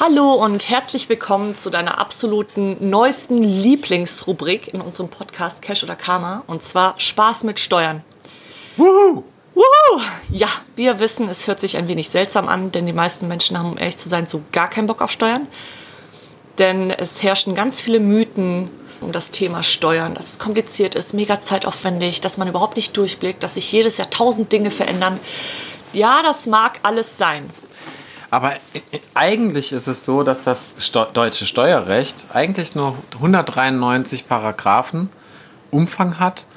[0.00, 6.42] Hallo und herzlich willkommen zu deiner absoluten neuesten Lieblingsrubrik in unserem Podcast Cash oder Karma
[6.48, 8.02] und zwar Spaß mit Steuern.
[8.76, 9.22] Woohoo!
[9.54, 10.02] Wuhu!
[10.30, 13.70] Ja, wir wissen, es hört sich ein wenig seltsam an, denn die meisten Menschen haben,
[13.70, 15.46] um ehrlich zu sein, so gar keinen Bock auf Steuern.
[16.58, 21.40] Denn es herrschen ganz viele Mythen um das Thema Steuern, dass es kompliziert ist, mega
[21.40, 25.20] zeitaufwendig, dass man überhaupt nicht durchblickt, dass sich jedes Jahr tausend Dinge verändern.
[25.92, 27.48] Ja, das mag alles sein.
[28.34, 28.54] Aber
[29.14, 30.74] eigentlich ist es so, dass das
[31.12, 35.08] deutsche Steuerrecht eigentlich nur 193 Paragraphen
[35.70, 36.48] Umfang hat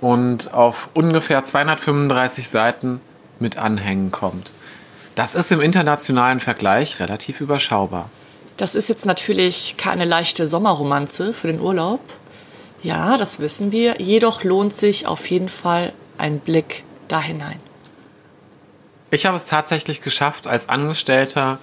[0.00, 3.00] und auf ungefähr 235 Seiten
[3.38, 4.52] mit Anhängen kommt.
[5.14, 8.10] Das ist im internationalen Vergleich relativ überschaubar.
[8.56, 12.00] Das ist jetzt natürlich keine leichte Sommerromanze für den Urlaub.
[12.82, 14.00] Ja, das wissen wir.
[14.00, 17.60] Jedoch lohnt sich auf jeden Fall ein Blick da hinein.
[19.14, 21.58] Ich habe es tatsächlich geschafft, als Angestellter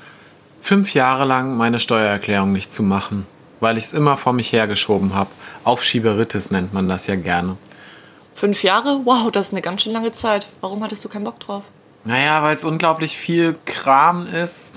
[0.62, 3.26] fünf Jahre lang meine Steuererklärung nicht zu machen,
[3.60, 5.32] weil ich es immer vor mich hergeschoben habe.
[5.64, 7.58] Aufschieberitis nennt man das ja gerne.
[8.36, 9.02] Fünf Jahre?
[9.04, 10.48] Wow, das ist eine ganz schön lange Zeit.
[10.62, 11.64] Warum hattest du keinen Bock drauf?
[12.04, 14.76] Naja, weil es unglaublich viel Kram ist,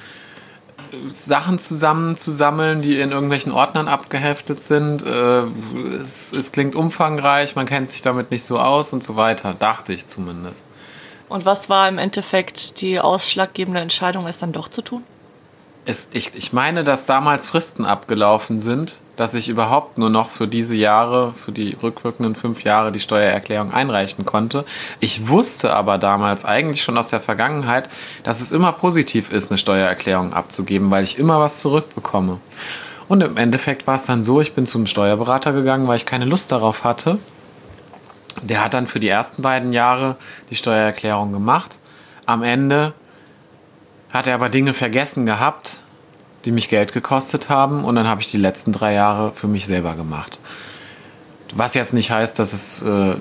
[1.10, 5.02] Sachen zusammenzusammeln, die in irgendwelchen Ordnern abgeheftet sind.
[5.02, 5.42] Äh,
[6.00, 9.92] es, es klingt umfangreich, man kennt sich damit nicht so aus und so weiter, dachte
[9.92, 10.64] ich zumindest.
[11.32, 15.02] Und was war im Endeffekt die ausschlaggebende Entscheidung, es dann doch zu tun?
[15.86, 20.46] Es, ich, ich meine, dass damals Fristen abgelaufen sind, dass ich überhaupt nur noch für
[20.46, 24.66] diese Jahre, für die rückwirkenden fünf Jahre, die Steuererklärung einreichen konnte.
[25.00, 27.88] Ich wusste aber damals eigentlich schon aus der Vergangenheit,
[28.24, 32.40] dass es immer positiv ist, eine Steuererklärung abzugeben, weil ich immer was zurückbekomme.
[33.08, 36.26] Und im Endeffekt war es dann so, ich bin zum Steuerberater gegangen, weil ich keine
[36.26, 37.18] Lust darauf hatte.
[38.42, 40.16] Der hat dann für die ersten beiden Jahre
[40.50, 41.78] die Steuererklärung gemacht.
[42.26, 42.94] Am Ende
[44.12, 45.78] hat er aber Dinge vergessen gehabt,
[46.44, 47.84] die mich Geld gekostet haben.
[47.84, 50.38] Und dann habe ich die letzten drei Jahre für mich selber gemacht.
[51.54, 53.16] Was jetzt nicht heißt, dass es, äh,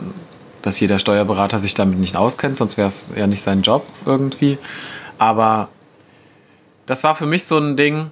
[0.62, 4.58] dass jeder Steuerberater sich damit nicht auskennt, sonst wäre es ja nicht sein Job irgendwie.
[5.18, 5.70] Aber
[6.86, 8.12] das war für mich so ein Ding.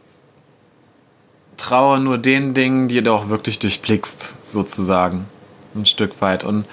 [1.58, 5.26] Traue nur den Dingen, die du auch wirklich durchblickst, sozusagen.
[5.76, 6.44] Ein Stück weit.
[6.44, 6.66] Und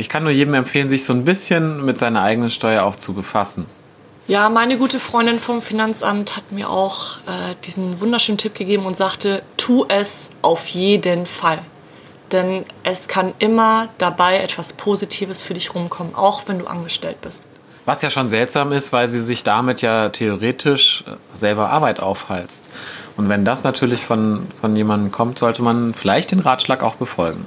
[0.00, 3.12] ich kann nur jedem empfehlen, sich so ein bisschen mit seiner eigenen Steuer auch zu
[3.12, 3.66] befassen.
[4.26, 8.96] Ja, meine gute Freundin vom Finanzamt hat mir auch äh, diesen wunderschönen Tipp gegeben und
[8.96, 11.58] sagte, tu es auf jeden Fall.
[12.32, 17.46] Denn es kann immer dabei etwas Positives für dich rumkommen, auch wenn du angestellt bist.
[17.86, 22.68] Was ja schon seltsam ist, weil sie sich damit ja theoretisch äh, selber Arbeit aufhalst.
[23.16, 27.46] Und wenn das natürlich von, von jemandem kommt, sollte man vielleicht den Ratschlag auch befolgen.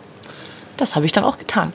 [0.78, 1.72] Das habe ich dann auch getan.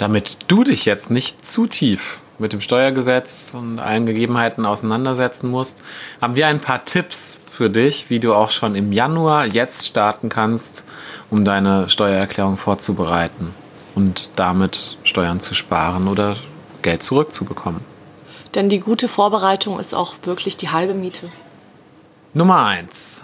[0.00, 5.82] Damit du dich jetzt nicht zu tief mit dem Steuergesetz und allen Gegebenheiten auseinandersetzen musst,
[6.22, 10.30] haben wir ein paar Tipps für dich, wie du auch schon im Januar jetzt starten
[10.30, 10.86] kannst,
[11.28, 13.54] um deine Steuererklärung vorzubereiten
[13.94, 16.36] und damit Steuern zu sparen oder
[16.80, 17.82] Geld zurückzubekommen.
[18.54, 21.28] Denn die gute Vorbereitung ist auch wirklich die halbe Miete.
[22.32, 23.22] Nummer eins: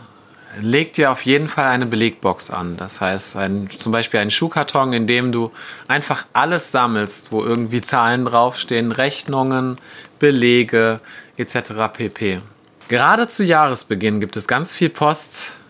[0.60, 2.76] Leg dir auf jeden Fall eine Belegbox an.
[2.76, 5.52] Das heißt, ein, zum Beispiel einen Schuhkarton, in dem du
[5.88, 9.76] einfach alles sammelst, wo irgendwie Zahlen draufstehen, Rechnungen,
[10.18, 11.00] Belege
[11.36, 11.72] etc.
[11.92, 12.40] pp.
[12.88, 15.60] Gerade zu Jahresbeginn gibt es ganz viel Post,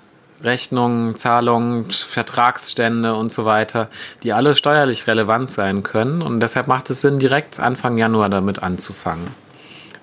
[0.42, 3.88] Rechnungen, Zahlungen, Vertragsstände und so weiter,
[4.22, 6.22] die alle steuerlich relevant sein können.
[6.22, 9.28] Und deshalb macht es Sinn, direkt Anfang Januar damit anzufangen.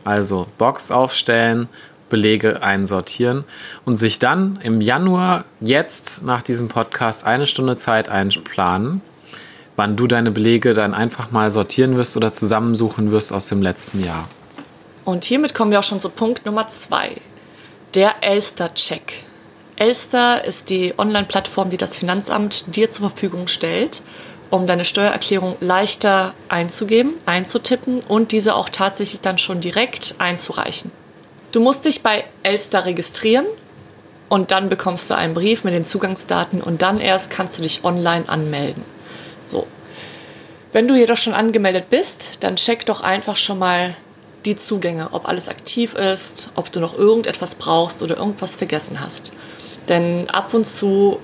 [0.04, 1.70] Also Box aufstellen,
[2.14, 3.44] Belege einsortieren
[3.86, 9.02] und sich dann im Januar jetzt nach diesem Podcast eine Stunde Zeit einplanen,
[9.76, 14.06] wann du deine Belege dann einfach mal sortieren wirst oder zusammensuchen wirst aus dem letzten
[14.06, 14.30] Jahr.
[15.06, 17.16] Und hiermit kommen wir auch schon zu Punkt Nummer zwei.
[17.96, 19.14] Der Elster-Check.
[19.76, 24.04] Elster ist die Online-Plattform, die das Finanzamt dir zur Verfügung stellt,
[24.52, 30.92] um deine Steuererklärung leichter einzugeben, einzutippen und diese auch tatsächlich dann schon direkt einzureichen.
[31.54, 33.46] Du musst dich bei Elster registrieren
[34.28, 37.84] und dann bekommst du einen Brief mit den Zugangsdaten und dann erst kannst du dich
[37.84, 38.84] online anmelden.
[39.48, 39.68] So.
[40.72, 43.96] Wenn du jedoch schon angemeldet bist, dann check doch einfach schon mal
[44.46, 49.32] die Zugänge, ob alles aktiv ist, ob du noch irgendetwas brauchst oder irgendwas vergessen hast.
[49.90, 51.20] Denn ab und zu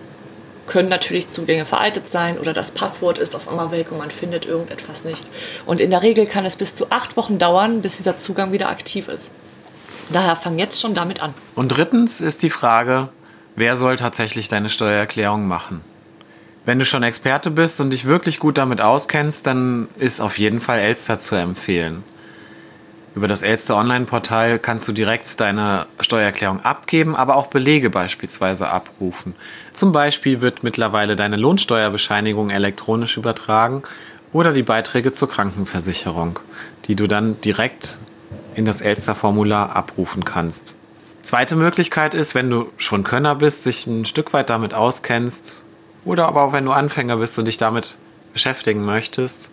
[0.68, 4.46] können natürlich Zugänge veraltet sein oder das Passwort ist auf einmal weg und man findet
[4.46, 5.28] irgendetwas nicht.
[5.66, 8.70] Und in der Regel kann es bis zu acht Wochen dauern, bis dieser Zugang wieder
[8.70, 9.32] aktiv ist.
[10.12, 11.34] Daher fang jetzt schon damit an.
[11.56, 13.10] Und drittens ist die Frage,
[13.56, 15.82] wer soll tatsächlich deine Steuererklärung machen?
[16.66, 20.60] Wenn du schon Experte bist und dich wirklich gut damit auskennst, dann ist auf jeden
[20.60, 22.04] Fall Elster zu empfehlen.
[23.16, 29.36] Über das Elster Online-Portal kannst du direkt deine Steuererklärung abgeben, aber auch Belege beispielsweise abrufen.
[29.74, 33.82] Zum Beispiel wird mittlerweile deine Lohnsteuerbescheinigung elektronisch übertragen
[34.32, 36.40] oder die Beiträge zur Krankenversicherung,
[36.86, 38.00] die du dann direkt
[38.56, 40.76] in das Elster-Formular abrufen kannst.
[41.22, 45.64] Zweite Möglichkeit ist, wenn du schon Könner bist, sich ein Stück weit damit auskennst
[46.06, 47.98] oder aber auch wenn du Anfänger bist und dich damit
[48.34, 49.52] beschäftigen möchtest,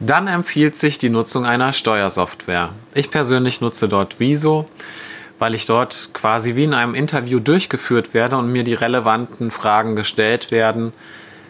[0.00, 2.70] dann empfiehlt sich die Nutzung einer Steuersoftware.
[2.94, 4.68] Ich persönlich nutze dort Viso,
[5.38, 9.96] weil ich dort quasi wie in einem Interview durchgeführt werde und mir die relevanten Fragen
[9.96, 10.92] gestellt werden,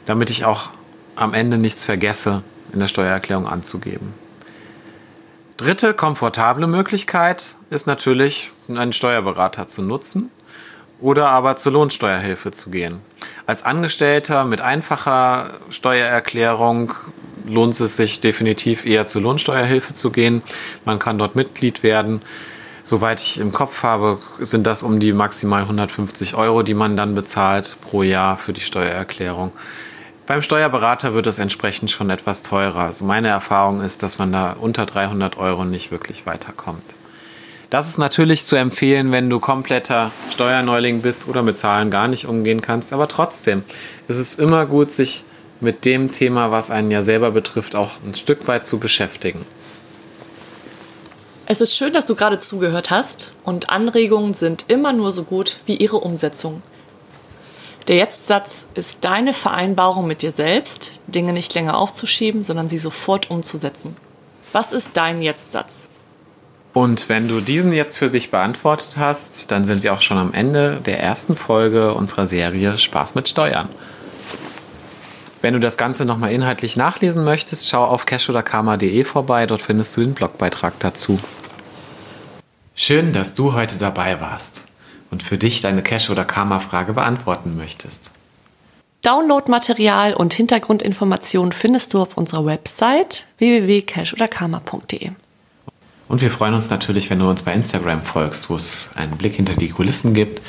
[0.06, 0.70] damit ich auch
[1.14, 2.42] am Ende nichts vergesse,
[2.72, 4.14] in der Steuererklärung anzugeben.
[5.56, 10.30] Dritte komfortable Möglichkeit ist natürlich, einen Steuerberater zu nutzen
[11.00, 13.00] oder aber zur Lohnsteuerhilfe zu gehen.
[13.46, 16.92] Als Angestellter mit einfacher Steuererklärung
[17.46, 20.42] lohnt es sich definitiv eher zur Lohnsteuerhilfe zu gehen.
[20.84, 22.20] Man kann dort Mitglied werden.
[22.84, 27.14] Soweit ich im Kopf habe, sind das um die maximal 150 Euro, die man dann
[27.14, 29.52] bezahlt pro Jahr für die Steuererklärung.
[30.26, 32.80] Beim Steuerberater wird es entsprechend schon etwas teurer.
[32.80, 36.96] Also meine Erfahrung ist, dass man da unter 300 Euro nicht wirklich weiterkommt.
[37.70, 42.26] Das ist natürlich zu empfehlen, wenn du kompletter Steuerneuling bist oder mit Zahlen gar nicht
[42.26, 42.92] umgehen kannst.
[42.92, 43.62] Aber trotzdem
[44.08, 45.22] ist es immer gut, sich
[45.60, 49.46] mit dem Thema, was einen ja selber betrifft, auch ein Stück weit zu beschäftigen.
[51.46, 55.58] Es ist schön, dass du gerade zugehört hast und Anregungen sind immer nur so gut
[55.66, 56.62] wie ihre Umsetzung.
[57.88, 63.30] Der Jetzt-Satz ist deine Vereinbarung mit dir selbst, Dinge nicht länger aufzuschieben, sondern sie sofort
[63.30, 63.94] umzusetzen.
[64.52, 65.88] Was ist dein Jetzt-Satz?
[66.72, 70.34] Und wenn du diesen jetzt für dich beantwortet hast, dann sind wir auch schon am
[70.34, 73.68] Ende der ersten Folge unserer Serie Spaß mit Steuern.
[75.40, 80.00] Wenn du das Ganze nochmal inhaltlich nachlesen möchtest, schau auf cashoderkarma.de vorbei, dort findest du
[80.00, 81.20] den Blogbeitrag dazu.
[82.74, 84.66] Schön, dass du heute dabei warst
[85.10, 88.12] und für dich deine Cash- oder Karma-Frage beantworten möchtest.
[89.02, 95.10] Downloadmaterial und Hintergrundinformationen findest du auf unserer Website www.cashoderkarma.de.
[96.08, 99.34] Und wir freuen uns natürlich, wenn du uns bei Instagram folgst, wo es einen Blick
[99.34, 100.40] hinter die Kulissen gibt,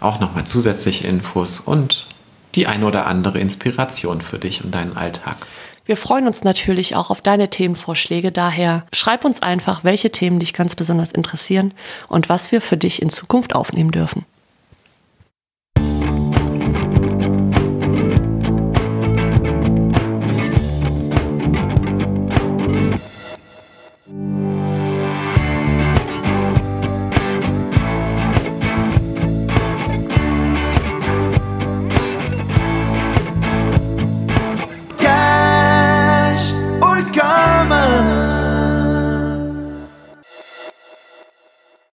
[0.00, 2.08] auch nochmal zusätzliche Infos und
[2.54, 5.46] die ein oder andere Inspiration für dich und deinen Alltag.
[5.84, 8.30] Wir freuen uns natürlich auch auf deine Themenvorschläge.
[8.30, 11.74] Daher schreib uns einfach, welche Themen dich ganz besonders interessieren
[12.08, 14.24] und was wir für dich in Zukunft aufnehmen dürfen.